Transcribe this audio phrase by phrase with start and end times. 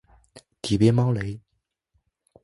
[0.63, 1.39] 底边猫雷！